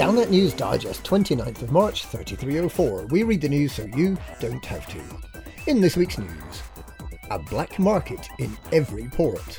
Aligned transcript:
Galnet 0.00 0.30
News 0.30 0.54
Digest, 0.54 1.04
29th 1.04 1.60
of 1.60 1.72
March, 1.72 2.06
3304. 2.06 3.08
We 3.08 3.22
read 3.22 3.42
the 3.42 3.50
news 3.50 3.74
so 3.74 3.84
you 3.94 4.16
don't 4.40 4.64
have 4.64 4.86
to. 4.86 4.98
In 5.70 5.82
this 5.82 5.94
week's 5.94 6.16
news, 6.16 6.62
a 7.30 7.38
black 7.38 7.78
market 7.78 8.26
in 8.38 8.56
every 8.72 9.08
port. 9.08 9.58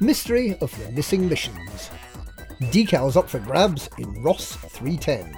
Mystery 0.00 0.58
of 0.60 0.70
the 0.78 0.92
missing 0.92 1.26
missions. 1.26 1.88
Decals 2.64 3.16
up 3.16 3.26
for 3.26 3.38
grabs 3.38 3.88
in 3.96 4.22
Ross 4.22 4.54
310. 4.54 5.34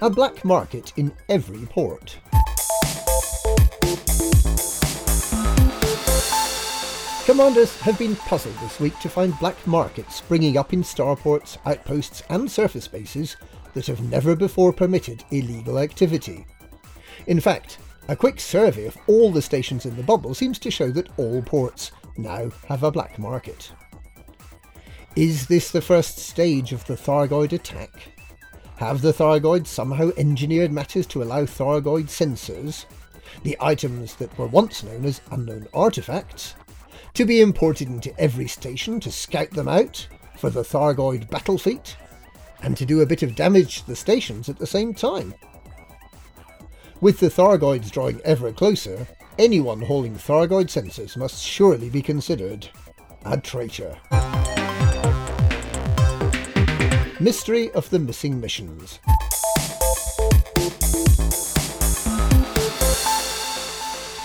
A 0.00 0.08
black 0.08 0.42
market 0.42 0.94
in 0.96 1.12
every 1.28 1.66
port. 1.66 2.16
Commanders 7.24 7.80
have 7.82 8.00
been 8.00 8.16
puzzled 8.16 8.56
this 8.56 8.80
week 8.80 8.98
to 8.98 9.08
find 9.08 9.38
black 9.38 9.64
markets 9.64 10.16
springing 10.16 10.56
up 10.56 10.72
in 10.72 10.82
starports, 10.82 11.56
outposts, 11.66 12.24
and 12.30 12.50
surface 12.50 12.88
bases 12.88 13.36
that 13.74 13.86
have 13.86 14.02
never 14.10 14.34
before 14.34 14.72
permitted 14.72 15.22
illegal 15.30 15.78
activity. 15.78 16.44
In 17.28 17.38
fact, 17.38 17.78
a 18.08 18.16
quick 18.16 18.40
survey 18.40 18.86
of 18.86 18.98
all 19.06 19.30
the 19.30 19.40
stations 19.40 19.86
in 19.86 19.96
the 19.96 20.02
bubble 20.02 20.34
seems 20.34 20.58
to 20.58 20.70
show 20.70 20.90
that 20.90 21.16
all 21.16 21.40
ports 21.42 21.92
now 22.16 22.50
have 22.66 22.82
a 22.82 22.90
black 22.90 23.20
market. 23.20 23.70
Is 25.14 25.46
this 25.46 25.70
the 25.70 25.80
first 25.80 26.18
stage 26.18 26.72
of 26.72 26.84
the 26.86 26.96
Thargoid 26.96 27.52
attack? 27.52 27.92
Have 28.78 29.00
the 29.00 29.12
Thargoids 29.12 29.68
somehow 29.68 30.10
engineered 30.16 30.72
matters 30.72 31.06
to 31.06 31.22
allow 31.22 31.44
Thargoid 31.44 32.06
sensors, 32.06 32.86
the 33.44 33.56
items 33.60 34.16
that 34.16 34.36
were 34.36 34.48
once 34.48 34.82
known 34.82 35.04
as 35.04 35.20
unknown 35.30 35.68
artifacts, 35.72 36.54
to 37.14 37.24
be 37.24 37.40
imported 37.40 37.88
into 37.88 38.18
every 38.18 38.48
station 38.48 39.00
to 39.00 39.12
scout 39.12 39.50
them 39.50 39.68
out 39.68 40.06
for 40.38 40.50
the 40.50 40.62
Thargoid 40.62 41.28
battle 41.30 41.58
fleet, 41.58 41.96
and 42.62 42.76
to 42.76 42.86
do 42.86 43.00
a 43.00 43.06
bit 43.06 43.22
of 43.22 43.34
damage 43.34 43.80
to 43.80 43.86
the 43.88 43.96
stations 43.96 44.48
at 44.48 44.58
the 44.58 44.66
same 44.66 44.94
time. 44.94 45.34
With 47.00 47.18
the 47.18 47.28
Thargoids 47.28 47.90
drawing 47.90 48.20
ever 48.24 48.52
closer, 48.52 49.06
anyone 49.38 49.82
hauling 49.82 50.14
Thargoid 50.14 50.66
sensors 50.66 51.16
must 51.16 51.42
surely 51.42 51.90
be 51.90 52.02
considered 52.02 52.68
a 53.24 53.38
traitor. 53.40 53.98
Mystery 57.20 57.70
of 57.72 57.88
the 57.90 57.98
Missing 57.98 58.40
Missions. 58.40 58.98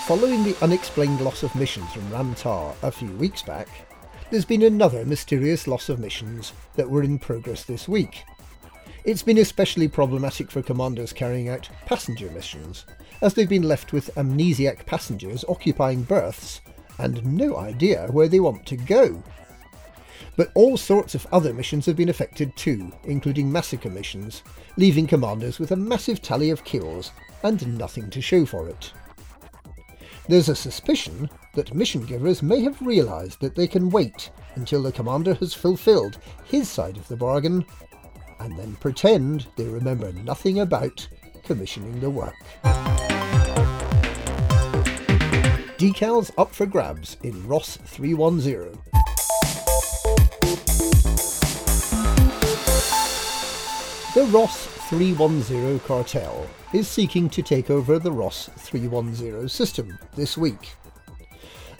Following 0.08 0.42
the 0.42 0.56
unexplained 0.62 1.20
loss 1.20 1.42
of 1.42 1.54
missions 1.54 1.92
from 1.92 2.08
Ramtar 2.08 2.74
a 2.82 2.90
few 2.90 3.12
weeks 3.18 3.42
back, 3.42 3.68
there's 4.30 4.46
been 4.46 4.62
another 4.62 5.04
mysterious 5.04 5.68
loss 5.68 5.90
of 5.90 5.98
missions 5.98 6.54
that 6.76 6.88
were 6.88 7.02
in 7.02 7.18
progress 7.18 7.64
this 7.64 7.86
week. 7.86 8.24
It's 9.04 9.22
been 9.22 9.36
especially 9.36 9.86
problematic 9.86 10.50
for 10.50 10.62
commanders 10.62 11.12
carrying 11.12 11.50
out 11.50 11.68
passenger 11.84 12.30
missions, 12.30 12.86
as 13.20 13.34
they've 13.34 13.46
been 13.46 13.68
left 13.68 13.92
with 13.92 14.14
amnesiac 14.14 14.86
passengers 14.86 15.44
occupying 15.46 16.04
berths 16.04 16.62
and 16.96 17.22
no 17.26 17.58
idea 17.58 18.06
where 18.10 18.28
they 18.28 18.40
want 18.40 18.64
to 18.64 18.78
go. 18.78 19.22
But 20.36 20.52
all 20.54 20.78
sorts 20.78 21.14
of 21.14 21.26
other 21.32 21.52
missions 21.52 21.84
have 21.84 21.96
been 21.96 22.08
affected 22.08 22.56
too, 22.56 22.90
including 23.04 23.52
massacre 23.52 23.90
missions, 23.90 24.42
leaving 24.78 25.06
commanders 25.06 25.58
with 25.58 25.72
a 25.72 25.76
massive 25.76 26.22
tally 26.22 26.48
of 26.48 26.64
kills 26.64 27.12
and 27.42 27.76
nothing 27.76 28.08
to 28.08 28.22
show 28.22 28.46
for 28.46 28.70
it. 28.70 28.90
There's 30.28 30.50
a 30.50 30.54
suspicion 30.54 31.30
that 31.54 31.74
mission 31.74 32.04
givers 32.04 32.42
may 32.42 32.60
have 32.60 32.82
realised 32.82 33.40
that 33.40 33.54
they 33.54 33.66
can 33.66 33.88
wait 33.88 34.30
until 34.56 34.82
the 34.82 34.92
commander 34.92 35.32
has 35.34 35.54
fulfilled 35.54 36.18
his 36.44 36.68
side 36.68 36.98
of 36.98 37.08
the 37.08 37.16
bargain 37.16 37.64
and 38.38 38.58
then 38.58 38.76
pretend 38.76 39.46
they 39.56 39.64
remember 39.64 40.12
nothing 40.12 40.60
about 40.60 41.08
commissioning 41.44 41.98
the 42.00 42.10
work. 42.10 42.34
Decals 45.78 46.30
up 46.36 46.54
for 46.54 46.66
grabs 46.66 47.16
in 47.22 47.48
Ross 47.48 47.78
310. 47.78 48.78
The 54.14 54.24
Ross 54.30 54.77
310 54.88 55.80
cartel 55.80 56.46
is 56.72 56.88
seeking 56.88 57.28
to 57.28 57.42
take 57.42 57.68
over 57.68 57.98
the 57.98 58.10
Ross 58.10 58.48
310 58.56 59.46
system 59.46 59.98
this 60.16 60.38
week. 60.38 60.76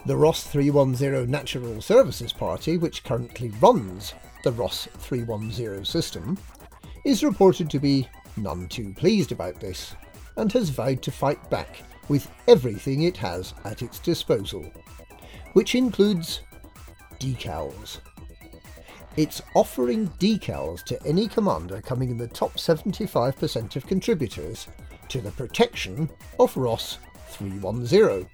The 0.05 0.15
Ross 0.15 0.47
310 0.47 1.31
Natural 1.31 1.81
Services 1.81 2.35
Party, 2.35 2.77
which 2.77 3.05
currently 3.05 3.49
runs 3.63 4.13
the 4.45 4.53
Ross 4.53 4.89
310 4.99 5.87
system, 5.87 6.37
is 7.07 7.25
reported 7.25 7.71
to 7.71 7.79
be 7.79 8.07
none 8.37 8.69
too 8.69 8.93
pleased 8.93 9.33
about 9.33 9.59
this 9.59 9.97
and 10.37 10.53
has 10.53 10.69
vowed 10.69 11.01
to 11.01 11.11
fight 11.11 11.49
back 11.49 11.83
with 12.11 12.31
everything 12.47 13.05
it 13.05 13.17
has 13.17 13.55
at 13.65 13.81
its 13.81 14.01
disposal, 14.01 14.71
which 15.55 15.75
includes 15.75 16.41
decals. 17.19 18.01
It's 19.19 19.43
offering 19.55 20.07
decals 20.21 20.85
to 20.85 21.05
any 21.05 21.27
commander 21.27 21.81
coming 21.81 22.11
in 22.11 22.19
the 22.19 22.29
top 22.29 22.53
75% 22.53 23.75
of 23.75 23.85
contributors 23.85 24.69
to 25.09 25.21
the 25.21 25.33
protection 25.33 26.09
of 26.39 26.57
Ross 26.57 26.99
310. 27.31 28.29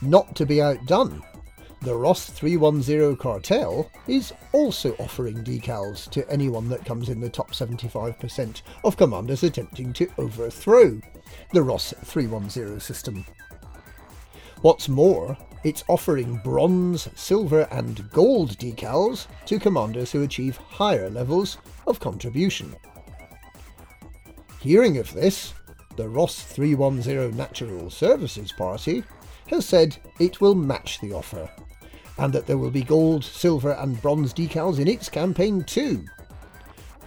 Not 0.00 0.34
to 0.34 0.46
be 0.46 0.62
outdone, 0.62 1.22
the 1.82 1.94
Ross 1.94 2.30
310 2.30 3.16
cartel 3.16 3.90
is 4.08 4.32
also 4.52 4.94
offering 4.94 5.44
decals 5.44 6.08
to 6.08 6.26
anyone 6.30 6.70
that 6.70 6.86
comes 6.86 7.10
in 7.10 7.20
the 7.20 7.28
top 7.28 7.50
75% 7.50 8.62
of 8.82 8.96
commanders 8.96 9.42
attempting 9.42 9.92
to 9.92 10.10
overthrow 10.16 10.98
the 11.52 11.62
Ross 11.62 11.92
310 12.02 12.80
system. 12.80 13.26
What's 14.62 14.88
more, 14.88 15.36
it's 15.64 15.84
offering 15.88 16.36
bronze, 16.42 17.08
silver, 17.14 17.68
and 17.70 18.10
gold 18.10 18.58
decals 18.58 19.26
to 19.46 19.58
commanders 19.58 20.12
who 20.12 20.22
achieve 20.22 20.56
higher 20.56 21.08
levels 21.08 21.58
of 21.86 22.00
contribution. 22.00 22.74
Hearing 24.60 24.98
of 24.98 25.12
this, 25.12 25.54
the 25.96 26.08
Ross 26.08 26.42
310 26.42 27.36
Natural 27.36 27.90
Services 27.90 28.52
Party 28.52 29.04
has 29.48 29.66
said 29.66 29.96
it 30.18 30.40
will 30.40 30.54
match 30.54 31.00
the 31.00 31.12
offer, 31.12 31.50
and 32.18 32.32
that 32.32 32.46
there 32.46 32.58
will 32.58 32.70
be 32.70 32.82
gold, 32.82 33.24
silver, 33.24 33.72
and 33.72 34.00
bronze 34.00 34.32
decals 34.32 34.78
in 34.78 34.88
its 34.88 35.08
campaign 35.08 35.62
too, 35.64 36.04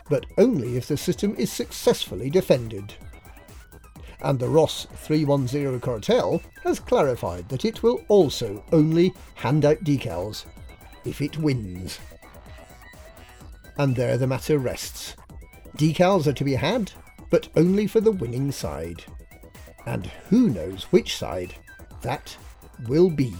but 0.09 0.25
only 0.37 0.77
if 0.77 0.87
the 0.87 0.97
system 0.97 1.35
is 1.37 1.51
successfully 1.51 2.29
defended 2.29 2.93
and 4.25 4.39
the 4.39 4.49
Ross 4.49 4.87
310 4.95 5.79
cartel 5.79 6.41
has 6.63 6.79
clarified 6.79 7.47
that 7.47 7.63
it 7.63 7.83
will 7.83 8.03
also 8.07 8.63
only 8.71 9.13
hand 9.35 9.63
out 9.65 9.83
decals 9.83 10.45
if 11.05 11.21
it 11.21 11.37
wins. 11.37 11.99
And 13.77 13.95
there 13.95 14.17
the 14.17 14.25
matter 14.25 14.57
rests. 14.57 15.15
Decals 15.77 16.25
are 16.25 16.33
to 16.33 16.43
be 16.43 16.55
had, 16.55 16.91
but 17.29 17.49
only 17.55 17.85
for 17.85 18.01
the 18.01 18.11
winning 18.11 18.51
side. 18.51 19.05
And 19.85 20.07
who 20.29 20.49
knows 20.49 20.85
which 20.85 21.17
side 21.17 21.53
that 22.01 22.35
will 22.87 23.11
be. 23.11 23.35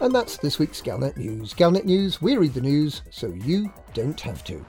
And 0.00 0.14
that's 0.14 0.38
this 0.38 0.58
week's 0.58 0.80
Galnet 0.80 1.18
News. 1.18 1.52
Galnet 1.52 1.84
News, 1.84 2.22
we 2.22 2.38
read 2.38 2.54
the 2.54 2.60
news 2.60 3.02
so 3.10 3.28
you 3.28 3.70
don't 3.92 4.20
have 4.20 4.44
to. 4.44 4.64